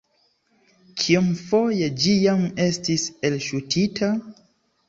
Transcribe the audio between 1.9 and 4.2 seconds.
ĝi jam estis elŝutita?